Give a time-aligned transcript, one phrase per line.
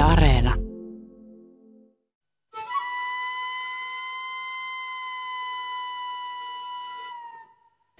[0.00, 0.54] Yle Areena.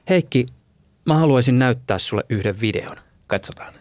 [0.09, 0.47] Heikki,
[1.07, 2.97] mä haluaisin näyttää sulle yhden videon.
[3.27, 3.75] Katsotaan.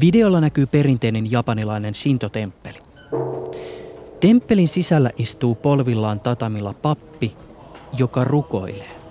[0.00, 2.78] Videolla näkyy perinteinen japanilainen Shinto-temppeli.
[4.20, 7.36] Temppelin sisällä istuu polvillaan tatamilla pappi,
[7.98, 9.05] joka rukoilee.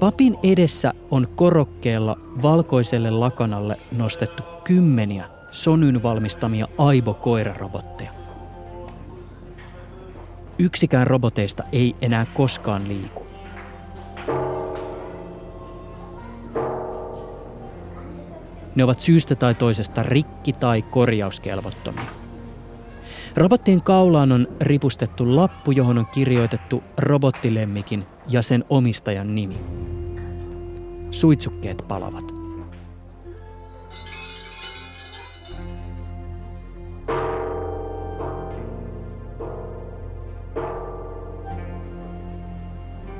[0.00, 8.10] Papin edessä on korokkeella valkoiselle lakanalle nostettu kymmeniä Sonyn valmistamia Aibo-koirarobotteja.
[10.58, 13.26] Yksikään roboteista ei enää koskaan liiku.
[18.74, 22.25] Ne ovat syystä tai toisesta rikki- tai korjauskelvottomia.
[23.36, 29.56] Robottien kaulaan on ripustettu lappu, johon on kirjoitettu robottilemmikin ja sen omistajan nimi.
[31.10, 32.24] Suitsukkeet palavat.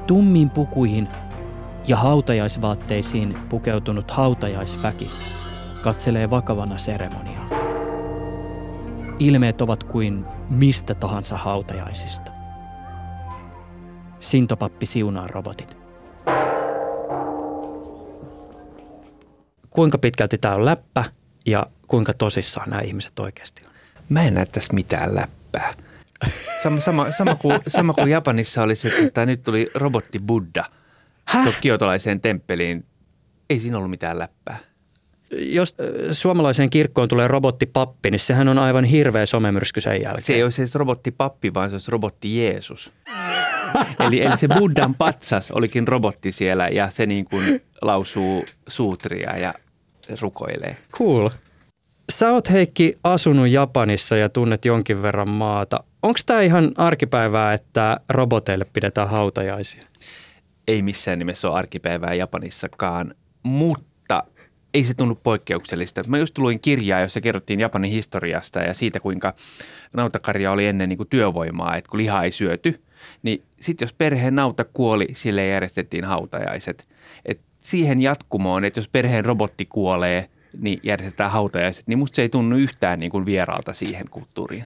[0.07, 1.09] Tummiin pukuihin
[1.87, 5.11] ja hautajaisvaatteisiin pukeutunut hautajaisväki
[5.83, 7.56] katselee vakavana seremoniaa.
[9.19, 12.33] Ilmeet ovat kuin mistä tahansa hautajaisista.
[14.21, 15.79] Sintopappi siunaa robotit.
[19.71, 21.05] Kuinka pitkälti tämä on läppä
[21.47, 23.73] ja kuinka tosissaan nämä ihmiset oikeasti on?
[24.09, 25.75] Mä en näe tässä mitään läppää.
[26.63, 30.65] Sama, sama, sama, kuin, sama kuin Japanissa oli se, että nyt tuli robotti Buddha
[31.61, 32.87] kiotolaiseen temppeliin.
[33.51, 34.59] Ei siinä ollut mitään läppää.
[35.31, 35.77] Jos
[36.11, 40.23] suomalaiseen kirkkoon tulee robottipappi, niin sehän on aivan hirveä somemyrsky sen jälkeen.
[40.23, 42.93] Se ei olisi edes robottipappi, vaan se olisi robotti Jeesus.
[44.07, 49.55] eli, eli se Buddhan patsas olikin robotti siellä ja se niin kuin lausuu suutria ja
[50.21, 50.77] rukoilee.
[50.93, 51.31] Cool.
[52.13, 55.85] Sä oot Heikki asunut Japanissa ja tunnet jonkin verran maata.
[56.03, 59.83] Onko tämä ihan arkipäivää, että roboteille pidetään hautajaisia?
[60.69, 63.96] Ei missään nimessä ole arkipäivää Japanissakaan, mutta
[64.77, 66.03] ei se tunnu poikkeuksellista.
[66.07, 69.35] Mä just luin kirjaa, jossa kerrottiin Japanin historiasta ja siitä, kuinka
[69.93, 72.83] nautakarja oli ennen niin kuin työvoimaa, että kun liha ei syöty,
[73.23, 76.89] niin sitten jos perheen nauta kuoli, sille järjestettiin hautajaiset.
[77.25, 80.29] Et siihen jatkumoon, että jos perheen robotti kuolee,
[80.61, 84.63] niin järjestetään hautajaiset, niin musta se ei tunnu yhtään niin kuin vieraalta siihen kulttuuriin.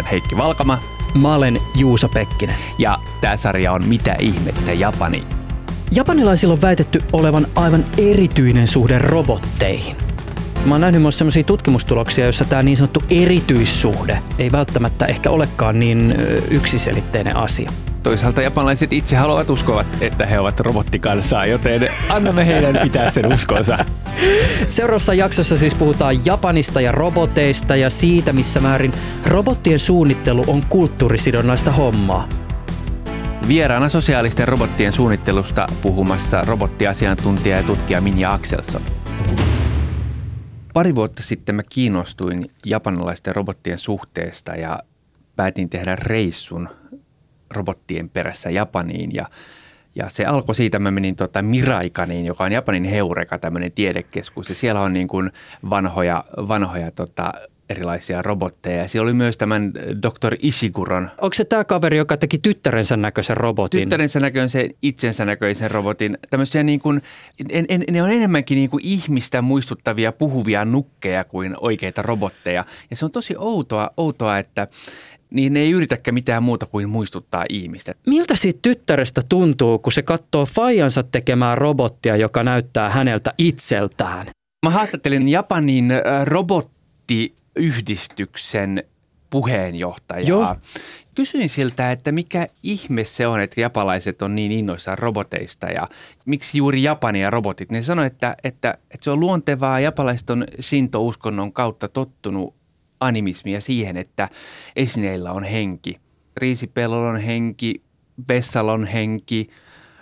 [0.00, 0.78] Olen Heikki Valkama.
[1.20, 2.56] Mä olen Juusa Pekkinen.
[2.78, 5.22] Ja tämä sarja on Mitä ihmettä Japani.
[5.92, 9.96] Japanilaisilla on väitetty olevan aivan erityinen suhde robotteihin.
[10.64, 15.78] Mä oon nähnyt myös sellaisia tutkimustuloksia, joissa tämä niin sanottu erityissuhde ei välttämättä ehkä olekaan
[15.78, 16.14] niin
[16.50, 17.70] yksiselitteinen asia.
[18.02, 23.78] Toisaalta japanilaiset itse haluavat uskovat, että he ovat robottikansaa, joten annamme heidän pitää sen uskonsa.
[24.68, 28.92] Seuraavassa jaksossa siis puhutaan Japanista ja roboteista ja siitä, missä määrin
[29.26, 32.28] robottien suunnittelu on kulttuurisidonnaista hommaa.
[33.48, 38.82] Vieraana sosiaalisten robottien suunnittelusta puhumassa robottiasiantuntija ja tutkija Minja Axelsson.
[40.74, 44.80] Pari vuotta sitten mä kiinnostuin japanilaisten robottien suhteesta ja
[45.36, 46.68] päätin tehdä reissun
[47.50, 49.26] robottien perässä Japaniin ja
[49.94, 54.48] ja se alkoi siitä, mä menin tota Miraikaniin, joka on Japanin Heureka, tämmöinen tiedekeskus.
[54.48, 55.30] Ja siellä on niin kuin
[55.70, 57.32] vanhoja, vanhoja tota,
[57.70, 58.78] erilaisia robotteja.
[58.78, 60.36] Ja siellä oli myös tämän Dr.
[60.42, 61.10] Ishiguron.
[61.20, 63.80] Onko se tämä kaveri, joka teki tyttärensä näköisen robotin?
[63.80, 66.18] Tyttärensä näköisen, itsensä näköisen robotin.
[66.30, 67.02] Tämmöisiä niin kuin,
[67.50, 72.64] en, en, ne on enemmänkin niin kuin ihmistä muistuttavia puhuvia nukkeja kuin oikeita robotteja.
[72.90, 74.68] Ja se on tosi outoa, outoa että
[75.30, 77.92] niin ne ei yritäkään mitään muuta kuin muistuttaa ihmistä.
[78.06, 84.26] Miltä siitä tyttärestä tuntuu, kun se katsoo Fajansa tekemää robottia, joka näyttää häneltä itseltään?
[84.66, 85.92] Mä haastattelin Japanin
[86.24, 88.84] robottiyhdistyksen
[89.30, 90.28] puheenjohtajaa.
[90.28, 90.56] Joo.
[91.14, 95.88] Kysyin siltä, että mikä ihme se on, että japalaiset on niin innoissaan roboteista ja
[96.26, 97.70] miksi juuri Japani ja robotit.
[97.70, 99.80] Ne sanoi, että, että, että se on luontevaa.
[99.80, 102.54] Japalaiset on Shinto-uskonnon kautta tottunut
[103.00, 104.28] animismia siihen, että
[104.76, 105.96] esineillä on henki.
[106.36, 107.82] Riisipellolla on henki,
[108.28, 109.46] vessalla on henki,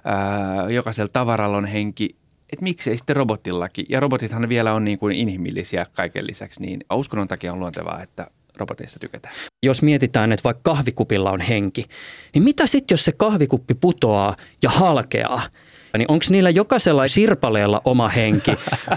[0.04, 2.08] ää, jokaisella tavaralla on henki.
[2.52, 3.86] Että miksei sitten robottillakin.
[3.88, 8.30] Ja robotithan vielä on niin kuin inhimillisiä kaiken lisäksi, niin uskonnon takia on luontevaa, että
[8.56, 9.34] roboteista tykätään.
[9.62, 11.84] Jos mietitään, että vaikka kahvikupilla on henki,
[12.34, 15.42] niin mitä sitten, jos se kahvikuppi putoaa ja halkeaa?
[15.98, 18.50] Niin onko niillä jokaisella sirpaleella oma henki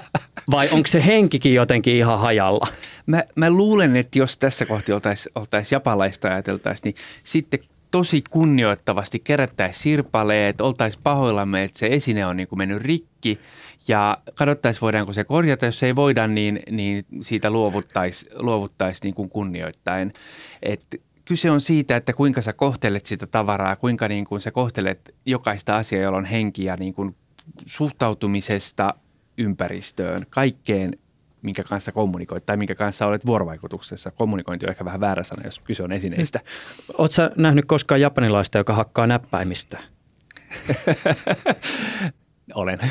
[0.51, 2.67] vai onko se henkikin jotenkin ihan hajalla?
[3.05, 7.59] Mä, mä luulen, että jos tässä kohti oltaisiin oltais japalaista ajateltaisiin, niin sitten
[7.91, 13.39] tosi kunnioittavasti kerättäisiin sirpaleet, oltaisiin pahoillamme, että se esine on niin kuin mennyt rikki
[13.87, 15.65] ja katsottaisiin voidaanko se korjata.
[15.65, 20.13] Jos ei voida, niin, niin siitä luovuttaisiin luovuttais niin kuin kunnioittain.
[20.63, 25.15] Et kyse on siitä, että kuinka sä kohtelet sitä tavaraa, kuinka niin kuin sä kohtelet
[25.25, 27.15] jokaista asiaa, jolla on henki ja niin kuin
[27.65, 28.93] suhtautumisesta
[29.37, 30.97] ympäristöön, kaikkeen
[31.41, 34.11] minkä kanssa kommunikoit tai minkä kanssa olet vuorovaikutuksessa.
[34.11, 36.39] Kommunikointi on ehkä vähän väärä sana, jos kyse on esineistä.
[36.97, 39.77] Oletko nähnyt koskaan japanilaista, joka hakkaa näppäimistä?
[42.55, 42.79] Olen.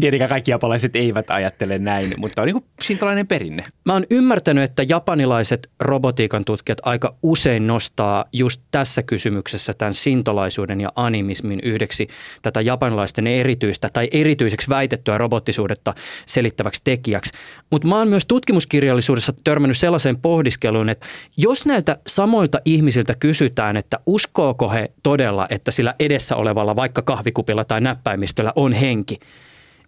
[0.00, 3.64] Tietenkään kaikki japalaiset eivät ajattele näin, mutta on niin kuin tällainen perinne.
[3.84, 10.80] Mä oon ymmärtänyt, että japanilaiset robotiikan tutkijat aika usein nostaa just tässä kysymyksessä tämän sintolaisuuden
[10.80, 12.08] ja animismin yhdeksi
[12.42, 15.94] tätä japanilaisten erityistä tai erityiseksi väitettyä robottisuudetta
[16.26, 17.32] selittäväksi tekijäksi.
[17.70, 21.06] Mutta mä oon myös tutkimuskirjallisuudessa törmännyt sellaiseen pohdiskeluun, että
[21.36, 27.41] jos näiltä samoilta ihmisiltä kysytään, että uskooko he todella, että sillä edessä olevalla vaikka kahviku
[27.42, 29.18] jääkupilla tai näppäimistöllä on henki,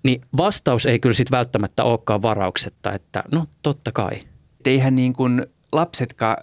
[0.03, 4.21] niin vastaus ei kyllä sitten välttämättä olekaan varauksetta, että no totta kai.
[4.67, 6.37] Eihän niin kuin lapsetkaan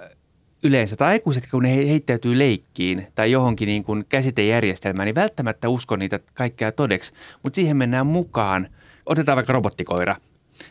[0.64, 5.96] yleensä tai aikuiset, kun ne heittäytyy leikkiin tai johonkin niin kuin käsitejärjestelmään, niin välttämättä usko
[5.96, 7.14] niitä kaikkea todeksi,
[7.44, 8.68] mutta siihen mennään mukaan.
[9.06, 10.16] Otetaan vaikka robottikoira–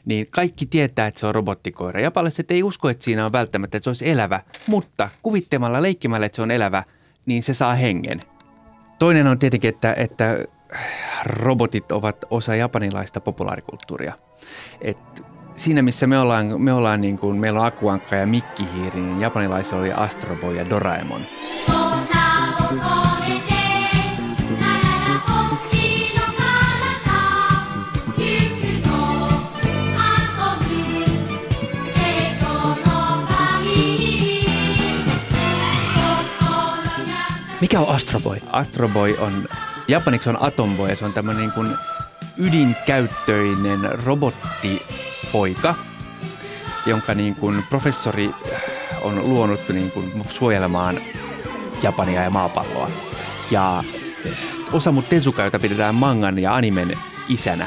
[0.05, 2.01] niin kaikki tietää, että se on robottikoira.
[2.01, 6.37] Japalaiset ei usko, että siinä on välttämättä, että se olisi elävä, mutta kuvittamalla, leikkimällä, että
[6.37, 6.85] se on elävä,
[7.27, 8.23] niin se saa hengen.
[9.01, 10.39] Toinen on tietenkin, että, että
[11.27, 14.15] robotit ovat osa japanilaista populaarikulttuuria.
[14.81, 15.25] Et
[15.55, 19.81] siinä missä me ollaan, me ollaan niin kuin, meillä on Akuankka ja Mikkihiiri, niin japanilaisilla
[19.81, 21.27] oli Astroboy ja Doraemon.
[37.61, 38.39] Mikä on Astro Boy?
[38.53, 39.49] Astro Boy on,
[39.89, 41.77] japaniksi on Atom Boy ja se on tämmöinen niin kuin
[42.37, 45.75] ydinkäyttöinen robottipoika,
[46.87, 48.31] jonka niin kuin professori
[49.03, 51.01] on luonut niin kuin suojelemaan
[51.83, 52.91] Japania ja maapalloa.
[53.51, 53.85] Ja
[54.73, 56.99] Osamu Tezuka, jota pidetään mangan ja animen
[57.29, 57.67] isänä,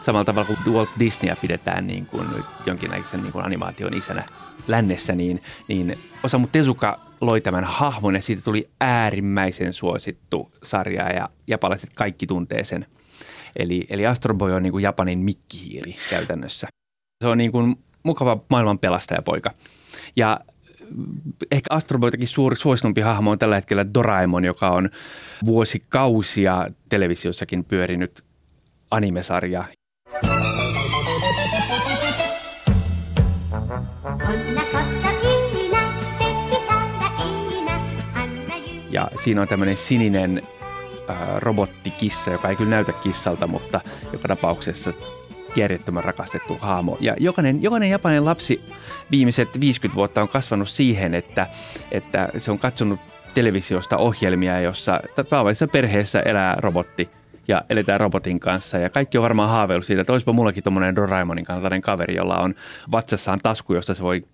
[0.00, 2.28] samalla tavalla kuin Walt Disneyä pidetään niin kuin
[2.66, 4.24] jonkinlaisen niin kuin animaation isänä
[4.68, 11.28] lännessä, niin, niin Osamu Tezuka loi tämän hahmon ja siitä tuli äärimmäisen suosittu sarja ja
[11.46, 12.86] japalaiset kaikki tuntee sen.
[13.56, 16.68] Eli, eli Astro Boy on niin kuin Japanin mikkihiiri käytännössä.
[17.24, 19.50] Se on niin kuin mukava maailman pelastajapoika.
[20.16, 20.40] Ja
[21.50, 24.90] ehkä Astro Boytakin suuri suositumpi hahmo on tällä hetkellä Doraemon, joka on
[25.44, 28.24] vuosikausia televisiossakin pyörinyt
[28.90, 29.64] animesarja.
[38.94, 40.42] Ja siinä on tämmöinen sininen
[41.10, 43.80] äh, robottikissa, joka ei kyllä näytä kissalta, mutta
[44.12, 44.92] joka tapauksessa
[45.56, 46.96] järjettömän rakastettu haamo.
[47.00, 48.60] Ja jokainen, jokainen japanin lapsi
[49.10, 51.46] viimeiset 50 vuotta on kasvanut siihen, että,
[51.90, 53.00] että se on katsonut
[53.34, 57.08] televisiosta ohjelmia, jossa tavallisessa perheessä elää robotti
[57.48, 58.78] ja eletään robotin kanssa.
[58.78, 62.54] Ja kaikki on varmaan haaveillut siitä, että olisipa mullakin tuommoinen Doraemonin kaltainen kaveri, jolla on
[62.92, 64.24] vatsassaan tasku, josta se voi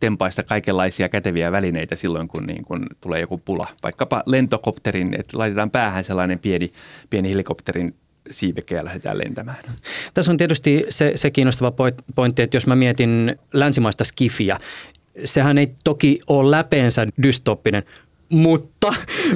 [0.00, 3.66] tempaista kaikenlaisia käteviä välineitä silloin, kun, niin kun tulee joku pula.
[3.82, 6.72] Vaikkapa lentokopterin, että laitetaan päähän sellainen pieni,
[7.10, 7.94] pieni helikopterin
[8.30, 9.64] siiveke ja lähdetään lentämään.
[10.14, 11.72] Tässä on tietysti se, se kiinnostava
[12.14, 14.58] pointti, että jos mä mietin länsimaista skifiä,
[15.24, 17.82] sehän ei toki ole läpeensä dystoppinen,
[18.28, 18.73] mutta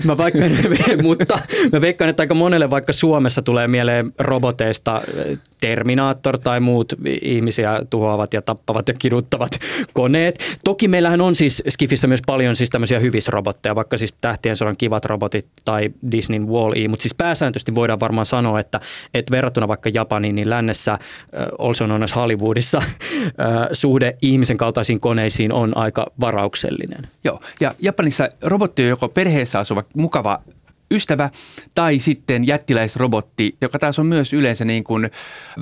[0.04, 0.40] mä, vaikka,
[1.02, 1.38] mutta
[1.72, 5.02] mä veikkaan, että aika monelle vaikka Suomessa tulee mieleen roboteista
[5.60, 9.50] Terminaattor tai muut ihmisiä tuhoavat ja tappavat ja kiduttavat
[9.92, 10.58] koneet.
[10.64, 15.04] Toki meillähän on siis Skifissä myös paljon siis tämmöisiä hyvisrobotteja, vaikka siis Tähtien sodan kivat
[15.04, 18.80] robotit tai Disneyn Wall-E, mutta siis pääsääntöisesti voidaan varmaan sanoa, että,
[19.14, 20.98] että verrattuna vaikka Japaniin, niin lännessä, äh,
[21.58, 27.08] also known as Hollywoodissa, äh, suhde ihmisen kaltaisiin koneisiin on aika varauksellinen.
[27.24, 29.08] Joo, ja Japanissa robotti on joko
[29.38, 30.42] perheessä asuva mukava
[30.90, 31.30] ystävä
[31.74, 35.10] tai sitten jättiläisrobotti, joka taas on myös yleensä niin kuin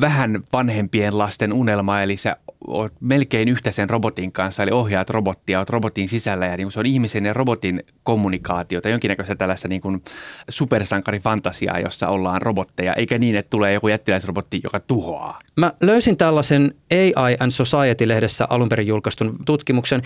[0.00, 5.58] vähän vanhempien lasten unelma, eli se oot melkein yhtä sen robotin kanssa, eli ohjaat robottia,
[5.58, 10.02] oot robotin sisällä ja niin se on ihmisen ja robotin kommunikaatiota, jonkinnäköistä tällaista niin kuin
[10.48, 15.38] supersankarifantasiaa, jossa ollaan robotteja, eikä niin, että tulee joku jättiläisrobotti, joka tuhoaa.
[15.56, 20.02] Mä löysin tällaisen AI and Society-lehdessä alun perin julkaistun tutkimuksen,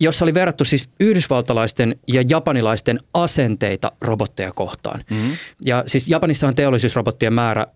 [0.00, 5.04] jossa oli verrattu siis yhdysvaltalaisten ja japanilaisten asenteita robotteja kohtaan.
[5.10, 5.36] Mm-hmm.
[5.64, 7.66] Ja siis Japanissahan teollisuusrobottien määrä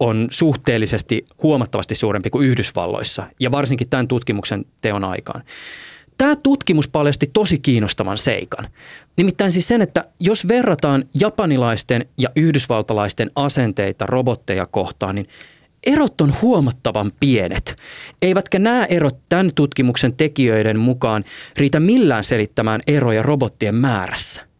[0.00, 5.42] on suhteellisesti huomattavasti suurempi kuin Yhdysvalloissa ja varsinkin tämän tutkimuksen teon aikaan.
[6.18, 8.68] Tämä tutkimus paljasti tosi kiinnostavan seikan.
[9.16, 15.28] Nimittäin siis sen, että jos verrataan japanilaisten ja yhdysvaltalaisten asenteita robotteja kohtaan, niin
[15.86, 17.76] erot on huomattavan pienet.
[18.22, 21.24] Eivätkä nämä erot tämän tutkimuksen tekijöiden mukaan
[21.56, 24.52] riitä millään selittämään eroja robottien määrässä.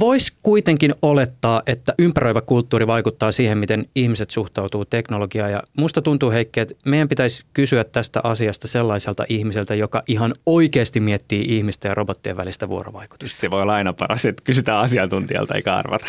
[0.00, 5.52] Voisi kuitenkin olettaa, että ympäröivä kulttuuri vaikuttaa siihen, miten ihmiset suhtautuu teknologiaan.
[5.52, 11.00] Ja musta tuntuu, Heikki, että meidän pitäisi kysyä tästä asiasta sellaiselta ihmiseltä, joka ihan oikeasti
[11.00, 13.40] miettii ihmisten ja robottien välistä vuorovaikutusta.
[13.40, 16.06] Se voi olla aina paras, että kysytään asiantuntijalta eikä arvata.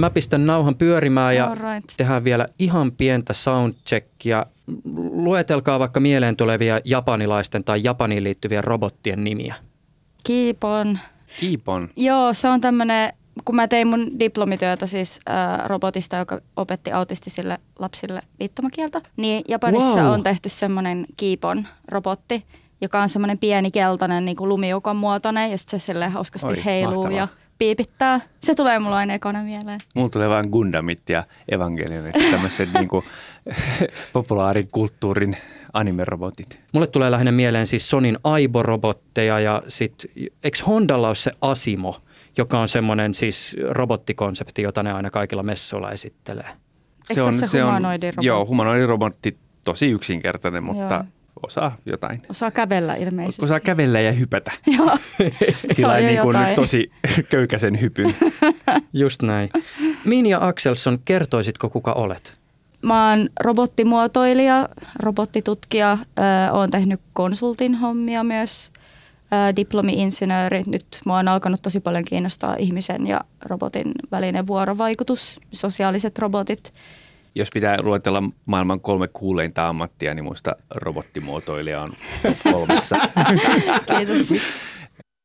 [0.00, 1.94] Mä pistän nauhan pyörimään ja right.
[1.96, 4.46] tehdään vielä ihan pientä soundcheckia.
[5.12, 9.54] Luetelkaa vaikka mieleen tulevia japanilaisten tai Japaniin liittyviä robottien nimiä.
[10.24, 10.98] Kiipon.
[11.40, 11.88] Kiipon?
[11.96, 13.12] Joo, se on tämmöinen,
[13.44, 20.02] kun mä tein mun diplomityötä siis ää, robotista, joka opetti autistisille lapsille viittomakieltä, niin Japanissa
[20.02, 20.12] wow.
[20.12, 22.44] on tehty semmoinen Kiipon robotti,
[22.80, 26.64] joka on semmoinen pieni keltainen niin kuin lumiukon muotoinen ja sitten se silleen hauskasti Oi,
[26.64, 27.18] heiluu mahtavaa.
[27.18, 27.28] ja
[27.60, 28.20] piipittää.
[28.40, 29.80] Se tulee mulla aina ekana mieleen.
[29.94, 33.04] Mulla tulee vain Gundamit ja Evangelionit, tämmöiset niinku
[34.12, 35.36] populaarikulttuurin
[35.72, 36.60] animerobotit.
[36.72, 40.10] Mulle tulee lähinnä mieleen siis Sonin Aibo-robotteja ja sitten,
[40.44, 41.96] eikö Hondalla ole se Asimo,
[42.36, 46.48] joka on semmoinen siis robottikonsepti, jota ne aina kaikilla messuilla esittelee.
[47.10, 48.26] Eikö se, on, se, se humanoidirobotti?
[48.26, 51.19] Joo, humanoidirobotti, tosi yksinkertainen, mutta joo.
[51.42, 52.22] Osaa jotain.
[52.28, 53.44] Osaa kävellä ilmeisesti.
[53.44, 54.52] Osaa kävellä ja hypätä.
[54.76, 54.96] Joo,
[55.72, 56.90] Sillä niin kuin tosi
[57.30, 58.14] köykäisen hypyn.
[58.92, 59.50] Just näin.
[60.04, 62.40] Minja Axelsson, kertoisitko kuka olet?
[62.82, 64.68] Mä oon robottimuotoilija,
[64.98, 65.98] robottitutkija,
[66.52, 68.72] oon tehnyt konsultin hommia myös,
[69.56, 70.62] diplomi-insinööri.
[70.66, 76.72] Nyt mua on alkanut tosi paljon kiinnostaa ihmisen ja robotin välinen vuorovaikutus, sosiaaliset robotit.
[77.34, 81.92] Jos pitää luetella maailman kolme kuuleinta ammattia, niin muista robottimuotoilija on
[82.52, 82.96] kolmessa.
[83.96, 84.42] Kiitos.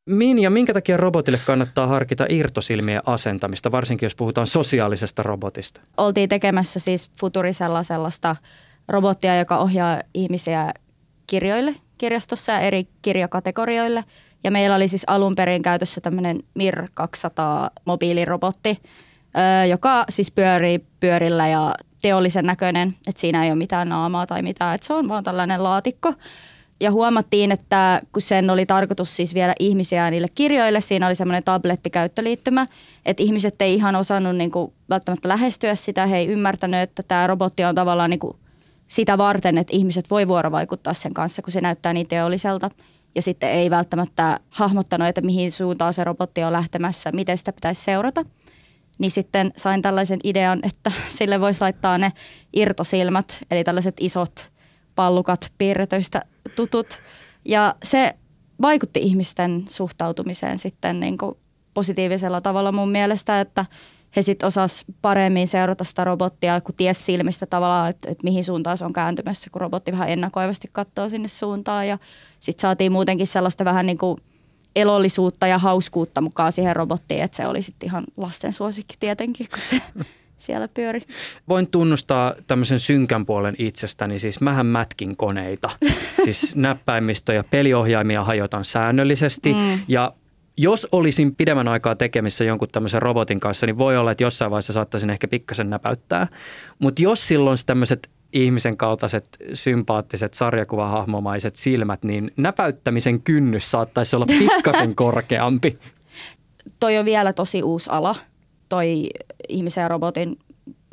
[0.09, 5.81] Minja, minkä takia robotille kannattaa harkita irtosilmien asentamista, varsinkin jos puhutaan sosiaalisesta robotista?
[5.97, 8.35] Oltiin tekemässä siis Futurisella sellaista
[8.87, 10.73] robottia, joka ohjaa ihmisiä
[11.27, 14.03] kirjoille kirjastossa ja eri kirjakategorioille.
[14.43, 18.81] Ja meillä oli siis alun perin käytössä tämmöinen MIR 200 mobiilirobotti,
[19.69, 24.75] joka siis pyörii pyörillä ja teollisen näköinen, että siinä ei ole mitään naamaa tai mitään,
[24.75, 26.13] että se on vaan tällainen laatikko.
[26.79, 31.43] Ja huomattiin, että kun sen oli tarkoitus siis viedä ihmisiä niille kirjoille, siinä oli semmoinen
[31.43, 32.67] tablettikäyttöliittymä,
[33.05, 37.27] että ihmiset ei ihan osannut niin kuin välttämättä lähestyä sitä, he ei ymmärtänyt, että tämä
[37.27, 38.37] robotti on tavallaan niin kuin
[38.87, 42.69] sitä varten, että ihmiset voi vuorovaikuttaa sen kanssa, kun se näyttää niin teolliselta.
[43.15, 47.83] Ja sitten ei välttämättä hahmottanut, että mihin suuntaan se robotti on lähtemässä, miten sitä pitäisi
[47.83, 48.25] seurata.
[48.97, 52.11] Niin sitten sain tällaisen idean, että sille voisi laittaa ne
[52.53, 54.33] irtosilmät, eli tällaiset isot–
[54.95, 56.21] pallukat piirretöistä
[56.55, 57.01] tutut.
[57.45, 58.15] Ja se
[58.61, 61.37] vaikutti ihmisten suhtautumiseen sitten niin kuin
[61.73, 63.65] positiivisella tavalla mun mielestä, että
[64.15, 68.77] he sitten osas paremmin seurata sitä robottia, kun ties silmistä tavallaan, että, että mihin suuntaan
[68.77, 71.87] se on kääntymässä, kun robotti vähän ennakoivasti katsoo sinne suuntaan.
[71.87, 71.97] Ja
[72.39, 74.17] sitten saatiin muutenkin sellaista vähän niin kuin
[74.75, 79.59] elollisuutta ja hauskuutta mukaan siihen robottiin, että se oli sitten ihan lasten suosikki tietenkin, kun
[79.59, 79.81] se
[80.37, 81.01] siellä pyöri.
[81.49, 85.69] Voin tunnustaa tämmöisen synkän puolen itsestäni, siis mähän mätkin koneita.
[86.25, 89.79] siis näppäimistö ja peliohjaimia hajotan säännöllisesti mm.
[89.87, 90.13] ja
[90.57, 94.73] jos olisin pidemmän aikaa tekemissä jonkun tämmöisen robotin kanssa, niin voi olla, että jossain vaiheessa
[94.73, 96.27] saattaisin ehkä pikkasen näpäyttää.
[96.79, 104.95] Mutta jos silloin tämmöiset ihmisen kaltaiset sympaattiset sarjakuvahahmomaiset silmät, niin näpäyttämisen kynnys saattaisi olla pikkasen
[104.95, 105.79] korkeampi.
[106.79, 108.15] Toi on vielä tosi uusi ala
[108.69, 109.09] toi
[109.49, 110.39] ihmisen ja robotin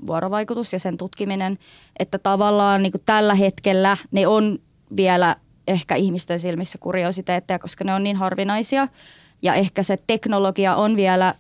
[0.07, 1.59] vuorovaikutus ja sen tutkiminen,
[1.99, 4.59] että tavallaan niin kuin tällä hetkellä ne on
[4.97, 5.37] vielä
[5.69, 8.89] ehkä ihmisten silmissä kuriositeetteja, koska ne on niin harvinaisia.
[9.43, 11.35] Ja ehkä se teknologia on vielä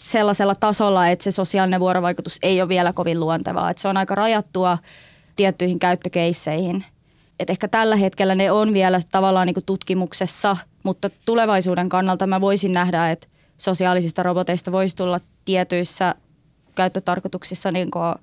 [0.00, 3.70] sellaisella tasolla, että se sosiaalinen vuorovaikutus ei ole vielä kovin luontevaa.
[3.70, 4.78] Että se on aika rajattua
[5.36, 6.84] tiettyihin käyttökeisseihin.
[7.40, 12.40] Et ehkä tällä hetkellä ne on vielä tavallaan niin kuin tutkimuksessa, mutta tulevaisuuden kannalta mä
[12.40, 13.26] voisin nähdä, että
[13.58, 16.14] sosiaalisista roboteista voisi tulla tietyissä
[16.74, 18.14] käyttötarkoituksissa niin kuin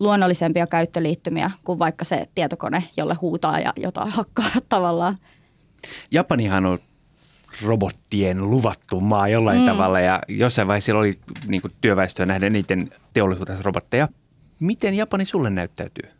[0.00, 5.18] luonnollisempia käyttöliittymiä kuin vaikka se tietokone, jolle huutaa ja jotain hakkaa tavallaan.
[6.12, 6.78] Japanihan on
[7.64, 9.66] robottien luvattu maa jollain mm.
[9.66, 14.08] tavalla ja jossain vaiheessa siellä oli niin kuin työväestöä nähden eniten teollisuudessa robotteja.
[14.60, 16.10] Miten Japani sulle näyttäytyy?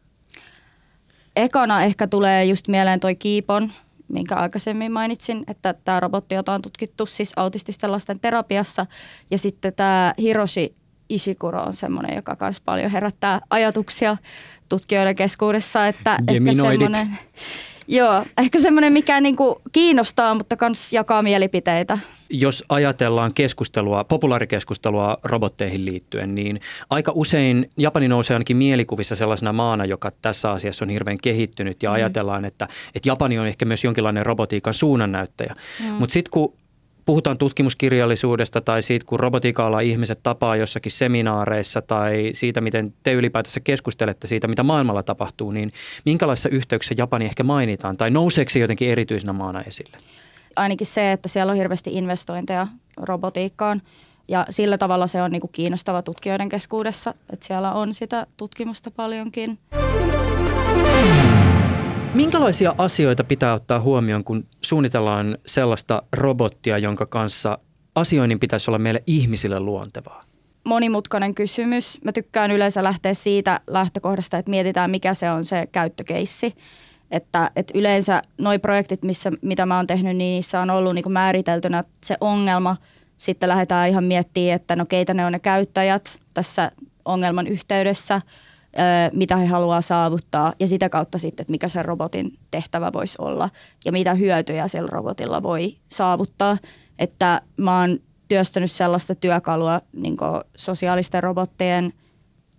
[1.36, 3.72] Ekana ehkä tulee just mieleen toi Kiipon,
[4.08, 8.86] minkä aikaisemmin mainitsin, että tämä robotti, jota on tutkittu siis autististen lasten terapiassa.
[9.30, 10.74] Ja sitten tämä Hiroshi
[11.08, 14.16] Ishikuro on semmoinen, joka myös paljon herättää ajatuksia
[14.68, 15.86] tutkijoiden keskuudessa.
[15.86, 17.18] Että ehkä semmoinen,
[17.90, 21.98] Joo, ehkä semmoinen, mikä niinku kiinnostaa, mutta myös jakaa mielipiteitä.
[22.30, 29.84] Jos ajatellaan keskustelua, populaarikeskustelua robotteihin liittyen, niin aika usein Japani nousee ainakin mielikuvissa sellaisena maana,
[29.84, 31.94] joka tässä asiassa on hirveän kehittynyt ja mm.
[31.94, 35.54] ajatellaan, että, että Japani on ehkä myös jonkinlainen robotiikan suunnannäyttäjä.
[35.84, 35.92] Mm.
[35.92, 36.59] Mutta sitten kun
[37.10, 43.60] puhutaan tutkimuskirjallisuudesta tai siitä, kun robotiikalla ihmiset tapaa jossakin seminaareissa tai siitä, miten te ylipäätänsä
[43.60, 45.70] keskustelette siitä, mitä maailmalla tapahtuu, niin
[46.04, 49.96] minkälaisessa yhteyksissä Japani ehkä mainitaan tai nouseeko se jotenkin erityisenä maana esille?
[50.56, 53.82] Ainakin se, että siellä on hirveästi investointeja robotiikkaan
[54.28, 58.90] ja sillä tavalla se on niin kuin kiinnostava tutkijoiden keskuudessa, että siellä on sitä tutkimusta
[58.90, 59.58] paljonkin.
[62.14, 67.58] Minkälaisia asioita pitää ottaa huomioon, kun suunnitellaan sellaista robottia, jonka kanssa
[67.94, 70.20] asioinnin pitäisi olla meille ihmisille luontevaa?
[70.64, 71.98] Monimutkainen kysymys.
[72.04, 76.54] Mä tykkään yleensä lähteä siitä lähtökohdasta, että mietitään mikä se on se käyttökeissi.
[77.10, 81.12] Että, että yleensä nuo projektit, missä, mitä mä oon tehnyt, niin niissä on ollut niin
[81.12, 82.76] määriteltynä se ongelma.
[83.16, 86.72] Sitten lähdetään ihan miettimään, että no keitä ne on ne käyttäjät tässä
[87.04, 88.20] ongelman yhteydessä–
[89.12, 93.50] mitä he haluaa saavuttaa ja sitä kautta sitten, että mikä se robotin tehtävä voisi olla
[93.84, 96.56] ja mitä hyötyjä sillä robotilla voi saavuttaa.
[96.98, 97.98] Että mä oon
[98.28, 100.16] työstänyt sellaista työkalua niin
[100.56, 101.92] sosiaalisten robottien–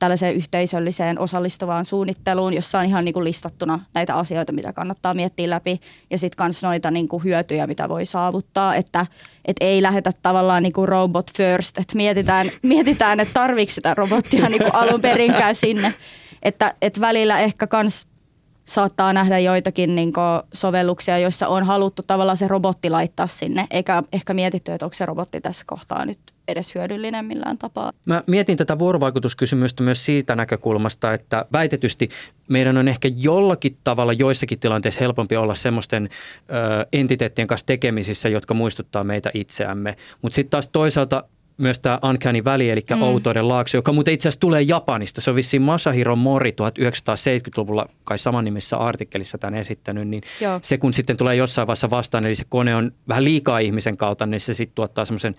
[0.01, 5.49] tällaiseen yhteisölliseen osallistuvaan suunnitteluun, jossa on ihan niin kuin listattuna näitä asioita, mitä kannattaa miettiä
[5.49, 9.05] läpi ja sitten myös noita niin kuin hyötyjä, mitä voi saavuttaa, että
[9.45, 14.49] et ei lähdetä tavallaan niin kuin robot first, että mietitään, mietitään että tarvitsetko sitä robottia
[14.49, 15.93] niin kuin alun perinkään sinne,
[16.43, 18.07] että et välillä ehkä kans
[18.73, 20.13] saattaa nähdä joitakin niin
[20.53, 25.05] sovelluksia, joissa on haluttu tavallaan se robotti laittaa sinne, eikä ehkä mietitty, että onko se
[25.05, 27.91] robotti tässä kohtaa nyt edes hyödyllinen millään tapaa.
[28.05, 32.09] Mä mietin tätä vuorovaikutuskysymystä myös siitä näkökulmasta, että väitetysti
[32.49, 36.09] meidän on ehkä jollakin tavalla joissakin tilanteissa helpompi olla semmoisten
[36.93, 39.97] entiteettien kanssa tekemisissä, jotka muistuttaa meitä itseämme.
[40.21, 41.23] Mutta sitten taas toisaalta
[41.61, 43.01] myös tämä Uncanny Valley, eli mm.
[43.01, 45.21] outouden laakso, joka muuten itse asiassa tulee Japanista.
[45.21, 50.59] Se on vissiin Masahiro Mori 1970-luvulla kai saman nimissä artikkelissa tämän esittänyt, niin Joo.
[50.61, 54.25] se kun sitten tulee jossain vaiheessa vastaan, eli se kone on vähän liikaa ihmisen kautta,
[54.25, 55.35] niin se sitten tuottaa semmoisen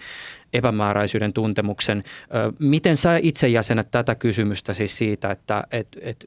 [0.53, 2.05] epämääräisyyden tuntemuksen.
[2.59, 6.27] Miten sä itse jäsenet tätä kysymystä siis siitä, että et, et,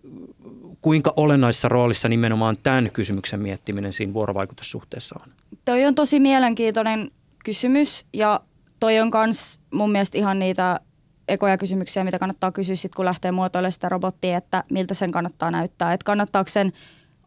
[0.81, 5.31] kuinka olennaisessa roolissa nimenomaan tämän kysymyksen miettiminen siinä vuorovaikutussuhteessa on?
[5.65, 7.12] Toi on tosi mielenkiintoinen
[7.45, 8.39] kysymys ja
[8.79, 10.79] toi on kans mun mielestä ihan niitä
[11.27, 15.51] ekoja kysymyksiä, mitä kannattaa kysyä sit, kun lähtee muotoilemaan sitä robottia, että miltä sen kannattaa
[15.51, 15.93] näyttää.
[15.93, 16.73] Että kannattaako sen,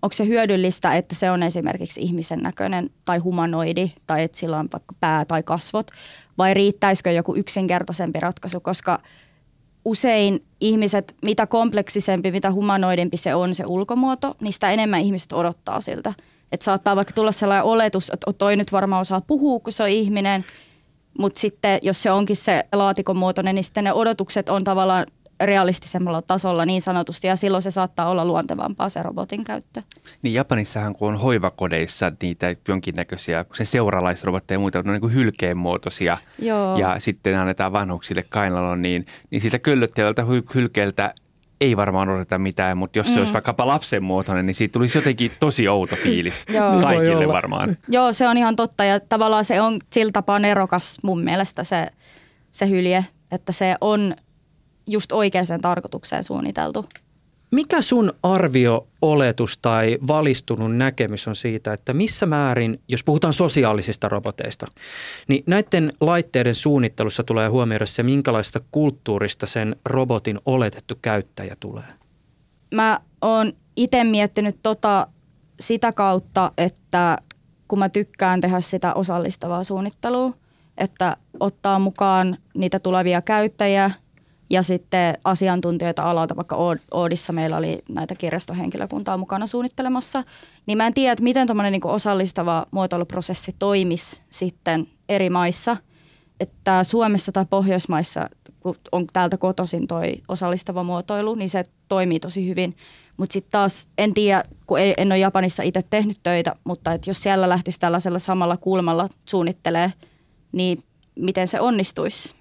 [0.02, 4.68] onko se hyödyllistä, että se on esimerkiksi ihmisen näköinen tai humanoidi tai että sillä on
[4.72, 5.90] vaikka pää tai kasvot
[6.38, 9.02] vai riittäisikö joku yksinkertaisempi ratkaisu, koska
[9.84, 15.80] usein ihmiset, mitä kompleksisempi, mitä humanoidimpi se on se ulkomuoto, niin sitä enemmän ihmiset odottaa
[15.80, 16.12] siltä.
[16.52, 19.88] Että saattaa vaikka tulla sellainen oletus, että toi nyt varmaan osaa puhua, kun se on
[19.88, 20.44] ihminen–
[21.18, 25.06] mutta sitten jos se onkin se laatikon muotoinen, niin sitten ne odotukset on tavallaan
[25.40, 29.82] realistisemmalla tasolla niin sanotusti ja silloin se saattaa olla luontevampaa se robotin käyttö.
[30.22, 35.56] Niin Japanissahan kun on hoivakodeissa niitä jonkinnäköisiä se seuralaisrobotteja ja muita, on niin kuin hylkeen
[35.56, 36.78] muotoisia Joo.
[36.78, 41.14] ja sitten annetaan vanhuksille kainalon, niin, niin siitä köllöttäjältä hylkeeltä
[41.60, 43.18] ei varmaan odoteta mitään, mutta jos se mm.
[43.18, 46.46] olisi vaikkapa lapsen muotoinen, niin siitä tulisi jotenkin tosi outo fiilis
[46.80, 47.76] kaikille varmaan.
[47.88, 51.88] Joo, se on ihan totta ja tavallaan se on sillä tapaa nerokas mun mielestä se,
[52.52, 54.14] se hylje, että se on
[54.86, 56.86] just oikeaan tarkoitukseen suunniteltu.
[57.50, 64.08] Mikä sun arvio, oletus tai valistunut näkemys on siitä, että missä määrin, jos puhutaan sosiaalisista
[64.08, 64.66] roboteista,
[65.28, 71.84] niin näiden laitteiden suunnittelussa tulee huomioida se, minkälaista kulttuurista sen robotin oletettu käyttäjä tulee?
[72.74, 75.06] Mä oon itse miettinyt tota
[75.60, 77.18] sitä kautta, että
[77.68, 80.32] kun mä tykkään tehdä sitä osallistavaa suunnittelua,
[80.78, 83.90] että ottaa mukaan niitä tulevia käyttäjiä–
[84.50, 86.56] ja sitten asiantuntijoita alalta, vaikka
[86.90, 90.24] Oodissa meillä oli näitä kirjastohenkilökuntaa mukana suunnittelemassa,
[90.66, 95.76] niin mä en tiedä, että miten tämmöinen niin osallistava muotoiluprosessi toimisi sitten eri maissa.
[96.40, 98.28] Että Suomessa tai Pohjoismaissa
[98.60, 102.76] kun on täältä kotoisin toi osallistava muotoilu, niin se toimii tosi hyvin.
[103.16, 107.06] Mutta sitten taas en tiedä, kun ei, en ole Japanissa itse tehnyt töitä, mutta et
[107.06, 109.92] jos siellä lähtisi tällaisella samalla kulmalla suunnittelee,
[110.52, 110.82] niin
[111.14, 112.37] miten se onnistuisi?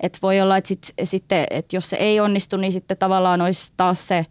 [0.00, 3.72] Et voi olla, että sit, sitten, et jos se ei onnistu, niin sitten tavallaan olisi
[3.76, 4.26] taas se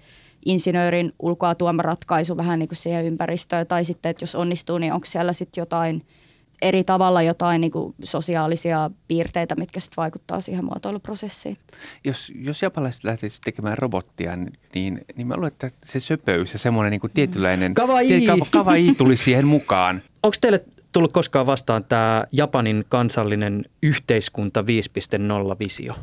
[0.45, 3.67] insinöörin ulkoa tuoma ratkaisu vähän niin kuin siihen ympäristöön.
[3.67, 6.01] Tai sitten, että jos onnistuu, niin onko siellä sitten jotain
[6.61, 11.57] eri tavalla jotain niin kuin sosiaalisia piirteitä, mitkä sitten vaikuttaa siihen muotoiluprosessiin.
[12.03, 14.35] Jos, jos japanilaiset lähtisivät tekemään robottia,
[14.75, 18.27] niin, niin mä luulen, että se söpöys ja semmoinen niin kuin tietynlainen kawaii.
[18.51, 20.01] kawaii tulisi siihen mukaan.
[20.23, 25.93] Onko teille tullut koskaan vastaan tämä Japanin kansallinen yhteiskunta 5.0-visio?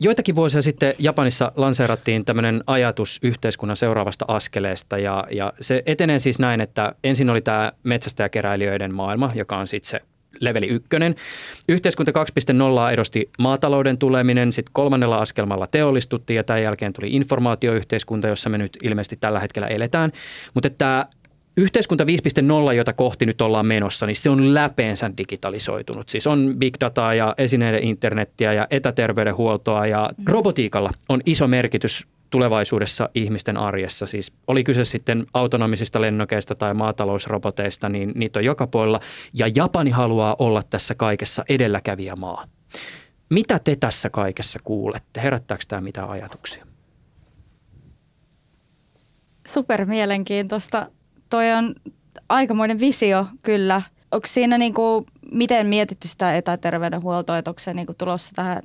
[0.00, 6.38] Joitakin vuosia sitten Japanissa lanseerattiin tämmöinen ajatus yhteiskunnan seuraavasta askeleesta ja, ja se etenee siis
[6.38, 10.00] näin, että ensin oli tämä metsästäjäkeräilijöiden maailma, joka on sitten se
[10.40, 11.14] leveli ykkönen.
[11.68, 12.12] Yhteiskunta
[12.88, 18.58] 2.0 edusti maatalouden tuleminen, sitten kolmannella askelmalla teollistuttiin ja tämän jälkeen tuli informaatioyhteiskunta, jossa me
[18.58, 20.12] nyt ilmeisesti tällä hetkellä eletään.
[20.54, 21.06] Mutta tämä
[21.58, 22.04] Yhteiskunta
[22.68, 26.08] 5.0, jota kohti nyt ollaan menossa, niin se on läpeensä digitalisoitunut.
[26.08, 30.24] Siis on big dataa ja esineiden internettiä ja etäterveydenhuoltoa ja mm.
[30.28, 34.06] robotiikalla on iso merkitys tulevaisuudessa ihmisten arjessa.
[34.06, 39.00] Siis oli kyse sitten autonomisista lennokeista tai maatalousroboteista, niin niitä on joka puolella.
[39.34, 42.44] Ja Japani haluaa olla tässä kaikessa edelläkävijä maa.
[43.30, 45.22] Mitä te tässä kaikessa kuulette?
[45.22, 46.64] Herättääkö tämä mitä ajatuksia?
[49.46, 50.90] Super mielenkiintoista
[51.30, 51.74] toi on
[52.28, 53.82] aikamoinen visio kyllä.
[54.12, 58.62] Onko siinä niinku, miten mietitty sitä etäterveydenhuoltoa, että onko se niinku tulossa tähän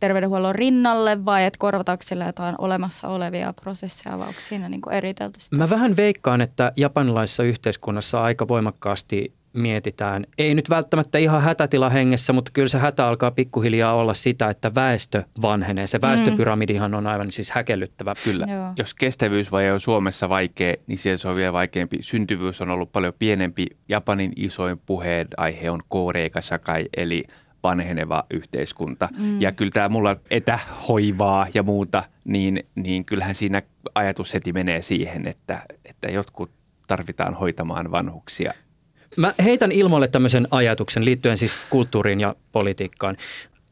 [0.00, 5.40] terveydenhuollon rinnalle vai että korvataanko sillä jotain olemassa olevia prosesseja vai onko siinä niinku eritelty
[5.40, 5.56] sitä?
[5.56, 12.32] Mä vähän veikkaan, että japanilaisessa yhteiskunnassa aika voimakkaasti mietitään, ei nyt välttämättä ihan hätätila hengessä,
[12.32, 15.86] mutta kyllä se hätä alkaa pikkuhiljaa olla sitä, että väestö vanhenee.
[15.86, 18.14] Se väestöpyramidihan on aivan siis häkellyttävä.
[18.24, 18.46] Kyllä.
[18.52, 18.72] Joo.
[18.76, 21.98] Jos kestävyysvaje on Suomessa vaikea, niin siellä se on vielä vaikeampi.
[22.00, 23.66] Syntyvyys on ollut paljon pienempi.
[23.88, 27.24] Japanin isoin puheenaihe on Koreika Sakai, eli
[27.62, 29.08] vanheneva yhteiskunta.
[29.18, 29.40] Mm.
[29.40, 33.62] Ja kyllä tämä mulla etähoivaa ja muuta, niin, niin kyllähän siinä
[33.94, 36.50] ajatus heti menee siihen, että, että jotkut
[36.86, 38.52] tarvitaan hoitamaan vanhuksia–
[39.16, 43.16] Mä heitän ilmoille tämmöisen ajatuksen liittyen siis kulttuuriin ja politiikkaan.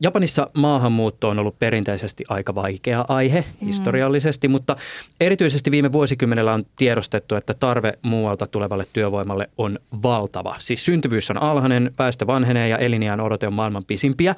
[0.00, 3.66] Japanissa maahanmuutto on ollut perinteisesti aika vaikea aihe mm.
[3.66, 4.76] historiallisesti, mutta
[5.20, 10.56] erityisesti viime vuosikymmenellä on tiedostettu, että tarve muualta tulevalle työvoimalle on valtava.
[10.58, 14.34] Siis syntyvyys on alhainen, väestö vanhenee ja eliniän odote on maailman pisimpiä.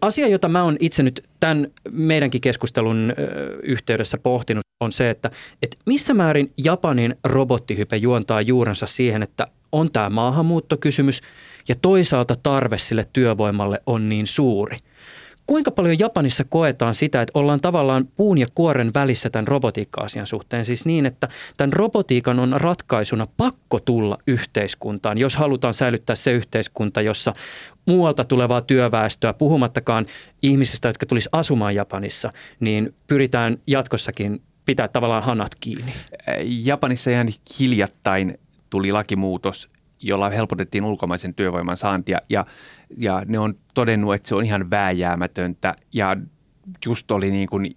[0.00, 3.12] Asia, jota mä oon itse nyt tämän meidänkin keskustelun
[3.62, 5.30] yhteydessä pohtinut, on se, että,
[5.62, 11.20] että missä määrin Japanin robottihype juontaa juurensa siihen, että on tämä maahanmuuttokysymys
[11.68, 14.76] ja toisaalta tarve sille työvoimalle on niin suuri.
[15.48, 20.64] Kuinka paljon Japanissa koetaan sitä, että ollaan tavallaan puun ja kuoren välissä tämän robotiikka-asian suhteen?
[20.64, 27.02] Siis niin, että tämän robotiikan on ratkaisuna pakko tulla yhteiskuntaan, jos halutaan säilyttää se yhteiskunta,
[27.02, 27.34] jossa
[27.86, 30.06] muualta tulevaa työväestöä, puhumattakaan
[30.42, 35.92] ihmisistä, jotka tulisi asumaan Japanissa, niin pyritään jatkossakin pitää tavallaan hanat kiinni.
[36.44, 39.68] Japanissa ihan hiljattain tuli lakimuutos,
[40.02, 42.46] jolla helpotettiin ulkomaisen työvoiman saantia ja,
[42.96, 46.16] ja ne on todennut, että se on ihan vääjäämätöntä ja
[46.86, 47.76] just oli niin kuin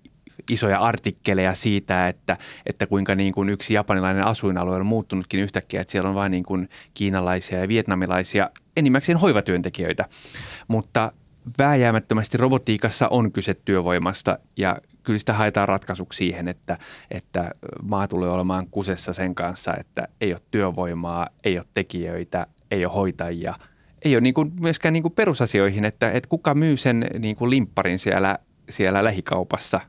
[0.49, 5.91] isoja artikkeleja siitä, että, että kuinka niin kuin yksi japanilainen asuinalue on muuttunutkin yhtäkkiä, että
[5.91, 10.05] siellä on vain niin kuin kiinalaisia ja vietnamilaisia enimmäkseen hoivatyöntekijöitä.
[10.67, 11.11] Mutta
[11.59, 16.77] vääjäämättömästi robotiikassa on kyse työvoimasta ja kyllä sitä haetaan ratkaisuksi siihen, että,
[17.11, 17.51] että
[17.89, 22.93] maa tulee olemaan kusessa sen kanssa, että ei ole työvoimaa, ei ole tekijöitä, ei ole
[22.93, 23.55] hoitajia,
[24.05, 27.49] ei ole niin kuin myöskään niin kuin perusasioihin, että, että kuka myy sen niin kuin
[27.49, 29.81] limpparin siellä, siellä lähikaupassa.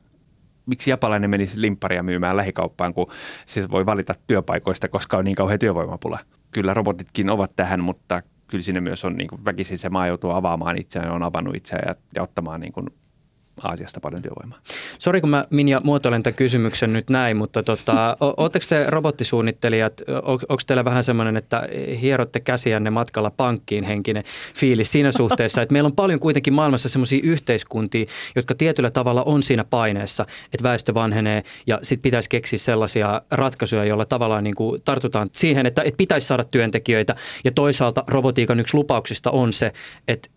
[0.67, 3.07] Miksi japalainen menisi limpparia myymään lähikauppaan, kun
[3.47, 6.19] se voi valita työpaikoista, koska on niin kauhean työvoimapula.
[6.51, 10.31] Kyllä robotitkin ovat tähän, mutta kyllä sinne myös on niin kuin väkisin se maa joutuu
[10.31, 12.87] avaamaan itseään, on avannut itseään ja, ja ottamaan niin kuin
[13.63, 14.59] Aasiasta paljon työvoimaa.
[14.99, 19.93] Sori, kun mä Minja muotoilen tämän kysymyksen nyt näin, mutta tota, ootteko te robottisuunnittelijat,
[20.25, 21.69] onko teillä vähän semmoinen, että
[22.01, 27.21] hierotte käsiänne matkalla pankkiin henkinen fiilis siinä suhteessa, että meillä on paljon kuitenkin maailmassa semmoisia
[27.23, 33.23] yhteiskuntia, jotka tietyllä tavalla on siinä paineessa, että väestö vanhenee ja sitten pitäisi keksiä sellaisia
[33.31, 38.61] ratkaisuja, joilla tavallaan niin kuin tartutaan siihen, että, että pitäisi saada työntekijöitä ja toisaalta robotiikan
[38.61, 39.73] yksi lupauksista on se,
[40.09, 40.29] että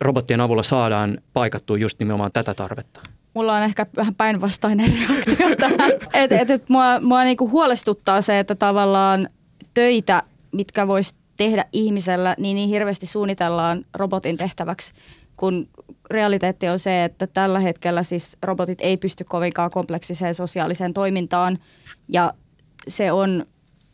[0.00, 3.00] robottien avulla saadaan paikattua just nimenomaan tätä tarvetta?
[3.34, 5.90] Mulla on ehkä vähän päinvastainen reaktio tähän.
[6.14, 9.28] Et, et, et mua mua niinku huolestuttaa se, että tavallaan
[9.74, 14.92] töitä, mitkä vois tehdä ihmisellä, niin niin hirveästi suunnitellaan robotin tehtäväksi,
[15.36, 15.68] kun
[16.10, 21.58] realiteetti on se, että tällä hetkellä siis robotit ei pysty kovinkaan kompleksiseen sosiaaliseen toimintaan
[22.08, 22.34] ja
[22.88, 23.44] se on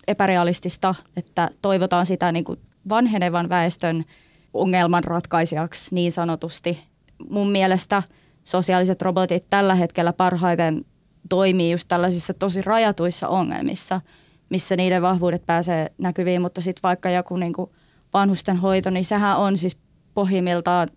[0.08, 4.04] epärealistista, että toivotaan sitä niin kuin vanhenevan väestön
[4.54, 6.84] ongelman ratkaisijaksi niin sanotusti.
[7.30, 8.02] Mun mielestä
[8.44, 10.84] sosiaaliset robotit tällä hetkellä parhaiten
[11.28, 14.00] toimii just tällaisissa tosi rajatuissa ongelmissa,
[14.48, 17.70] missä niiden vahvuudet pääsee näkyviin, mutta sitten vaikka joku niin kuin
[18.14, 19.78] vanhusten hoito, niin sehän on siis
[20.14, 20.88] pohjimmiltaan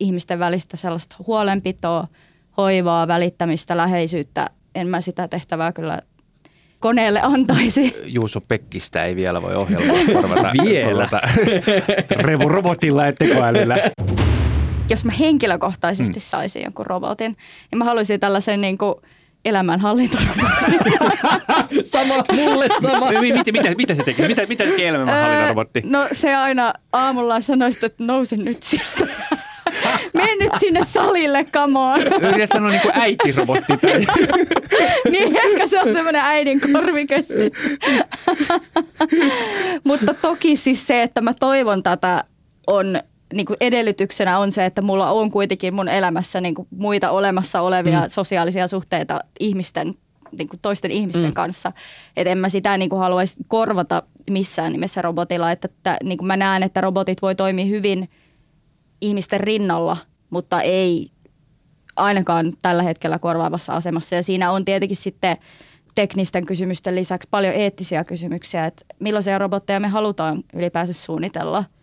[0.00, 2.08] ihmisten välistä sellaista huolenpitoa,
[2.56, 4.50] hoivaa, välittämistä, läheisyyttä.
[4.74, 6.02] En mä sitä tehtävää kyllä
[6.80, 7.96] koneelle antaisi.
[8.06, 10.52] Juuso Pekkistä ei vielä voi ohjelmaa korvata.
[10.64, 11.08] vielä.
[12.10, 13.76] Revu robotilla ja tekoälyllä.
[14.90, 16.20] Jos mä henkilökohtaisesti mm.
[16.20, 17.36] saisin jonkun robotin,
[17.70, 18.94] niin mä haluaisin tällaisen niin kuin
[19.44, 20.84] elämänhallintorobotin.
[21.92, 23.10] sama, mulle sama.
[23.20, 24.28] mitä, mitä, mitä se tekee?
[24.28, 25.82] Mitä, mitä tekee elämänhallintorobotti?
[25.84, 29.15] No se aina aamulla sanoisi, että nouse nyt sieltä.
[30.16, 32.00] Mene nyt sinne salille, come on.
[32.22, 33.76] Yrität sanoa niin kuin äitirobotti.
[33.76, 34.00] Tai...
[35.10, 37.16] niin, ehkä se on semmoinen äidin korvike
[39.84, 42.24] Mutta toki siis se, että mä toivon tätä
[42.66, 43.00] on
[43.34, 47.60] niin kuin edellytyksenä on se, että mulla on kuitenkin mun elämässä niin kuin muita olemassa
[47.60, 48.08] olevia mm.
[48.08, 49.94] sosiaalisia suhteita ihmisten,
[50.38, 51.32] niin kuin toisten ihmisten mm.
[51.32, 51.72] kanssa.
[52.16, 55.50] Että en mä sitä niin kuin haluaisi korvata missään nimessä robotilla.
[55.50, 58.08] Että, että niin kuin mä näen, että robotit voi toimia hyvin
[59.00, 59.96] ihmisten rinnalla,
[60.30, 61.10] mutta ei
[61.96, 64.14] ainakaan tällä hetkellä korvaavassa asemassa.
[64.14, 65.36] Ja siinä on tietenkin sitten
[65.94, 71.64] teknisten kysymysten lisäksi paljon eettisiä kysymyksiä, että millaisia robotteja me halutaan ylipäänsä suunnitella–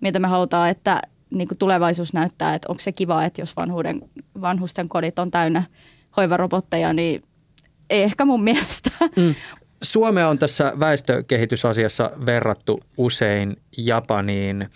[0.00, 4.02] mitä me halutaan, että niin kuin tulevaisuus näyttää, että onko se kiva, että jos vanhuuden,
[4.40, 5.62] vanhusten kodit on täynnä
[6.16, 7.22] hoivarobotteja, niin
[7.90, 8.90] ei ehkä mun mielestä.
[9.16, 9.34] Mm.
[9.82, 14.68] Suomea on tässä väestökehitysasiassa verrattu usein Japaniin.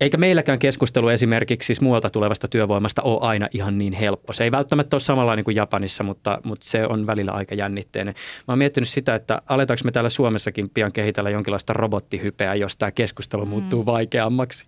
[0.00, 4.32] Eikä meilläkään keskustelu esimerkiksi siis muualta tulevasta työvoimasta ole aina ihan niin helppo.
[4.32, 8.14] Se ei välttämättä ole samanlainen kuin Japanissa, mutta, mutta se on välillä aika jännitteinen.
[8.48, 12.90] Mä oon miettinyt sitä, että aletaanko me täällä Suomessakin pian kehitellä jonkinlaista robottihypeä, jos tämä
[12.90, 13.48] keskustelu mm.
[13.48, 14.66] muuttuu vaikeammaksi.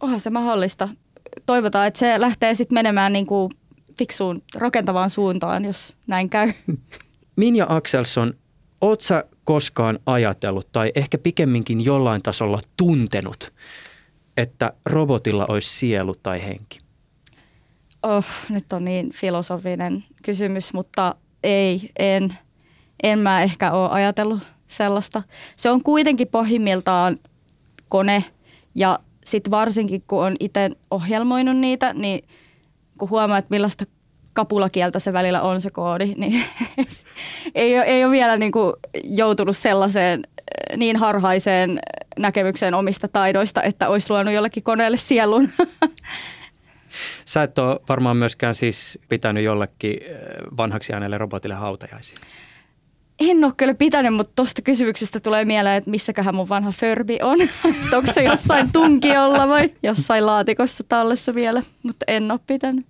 [0.00, 0.88] Onhan se mahdollista.
[1.46, 3.50] Toivotaan, että se lähtee sitten menemään niin kuin
[3.98, 6.52] fiksuun rakentavaan suuntaan, jos näin käy.
[7.36, 8.34] Minja Axelsson,
[8.80, 13.52] oot sä koskaan ajatellut tai ehkä pikemminkin jollain tasolla tuntenut–
[14.36, 16.78] että robotilla olisi sielu tai henki?
[18.02, 22.34] Oh, nyt on niin filosofinen kysymys, mutta ei, en,
[23.02, 25.22] en mä ehkä ole ajatellut sellaista.
[25.56, 27.18] Se on kuitenkin pohjimmiltaan
[27.88, 28.24] kone
[28.74, 32.28] ja sitten varsinkin kun on itse ohjelmoinut niitä, niin
[32.98, 33.84] kun huomaa, että millaista
[34.32, 36.44] kapulakieltä se välillä on se koodi, niin
[37.54, 38.72] ei, ole, ei ole vielä niin kuin
[39.04, 40.22] joutunut sellaiseen
[40.76, 41.80] niin harhaiseen
[42.18, 45.48] näkemykseen omista taidoista, että olisi luonut jollekin koneelle sielun.
[47.24, 50.18] Sä et ole varmaan myöskään siis pitänyt jollekin eh,
[50.56, 52.16] vanhaksi jääneelle robotille hautajaisia.
[53.20, 57.38] En ole kyllä pitänyt, mutta tuosta kysymyksestä tulee mieleen, että missäköhän mun vanha Furby on.
[57.96, 62.86] Onko se jossain tunkiolla vai jossain laatikossa tallessa vielä, mutta en ole pitänyt.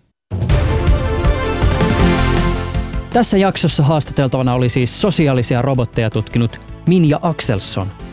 [3.13, 8.06] Tässä jaksossa haastateltavana oli siis sosiaalisia robotteja tutkinut Minja Axelsson.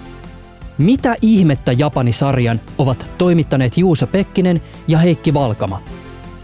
[0.77, 5.81] Mitä ihmettä Japani-sarjan ovat toimittaneet Juuso Pekkinen ja Heikki Valkama?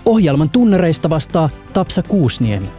[0.05, 2.71] Ohjelman tunnereista vastaa Tapsa Kuusniemi.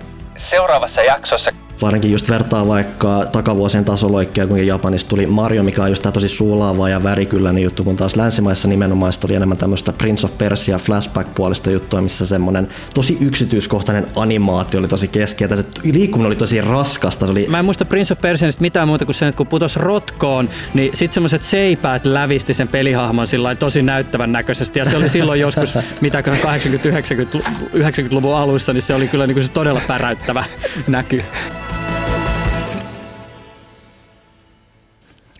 [0.51, 1.51] Seuraavassa jaksossa
[1.83, 6.29] Varsinkin just vertaa vaikka takavuosien tasoloikkeja, kun Japanista tuli Mario, mikä on just tämä tosi
[6.29, 11.71] suulaava ja värikylläinen juttu, kun taas länsimaissa nimenomaan oli enemmän tämmöistä Prince of Persia flashback-puolista
[11.71, 15.57] juttua, missä semmoinen tosi yksityiskohtainen animaatio oli tosi keskeä.
[15.57, 17.27] Se liikkuminen oli tosi raskasta.
[17.27, 17.47] Se oli...
[17.49, 20.97] Mä en muista Prince of Persianista mitään muuta kuin sen, että kun putos rotkoon, niin
[20.97, 24.79] sitten semmoiset seipäät lävisti sen pelihahmon sillä tosi näyttävän näköisesti.
[24.79, 29.53] Ja se oli silloin joskus, mitä 80-90-luvun alussa, niin se oli kyllä niin kuin se
[29.53, 30.45] todella päräyttävä
[30.89, 31.23] näky.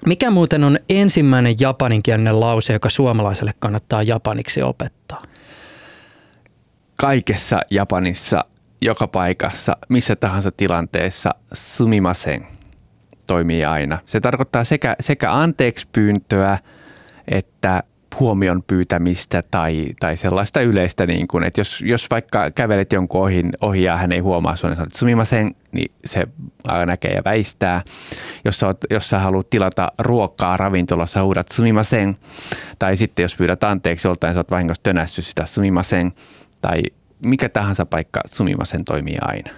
[0.07, 5.23] Mikä muuten on ensimmäinen japaninkielinen lause, joka suomalaiselle kannattaa japaniksi opettaa?
[6.97, 8.45] Kaikessa Japanissa,
[8.83, 12.47] joka paikassa, missä tahansa tilanteessa sumimasen
[13.27, 13.99] toimii aina.
[14.07, 16.59] Se tarkoittaa sekä, sekä anteeksi pyyntöä
[17.29, 17.83] että
[18.21, 23.45] huomion pyytämistä tai, tai sellaista yleistä, niin kuin, että jos, jos vaikka kävelet jonkun ohi,
[23.61, 26.29] ohi ja hän ei huomaa sinua, niin sanot sumimasen, niin se
[26.87, 27.83] näkee ja väistää.
[28.45, 32.17] Jos sä, oot, jos sä haluat tilata ruokaa ravintolassa, huudat sumimasen.
[32.79, 36.13] Tai sitten jos pyydät anteeksi joltain, sä oot vahingossa tönässyt sitä sumimasen.
[36.61, 36.79] Tai
[37.25, 39.51] mikä tahansa paikka sumimasen toimii aina.